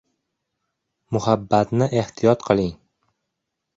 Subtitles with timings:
[1.17, 2.75] Muhabbatni ehtiyot qiling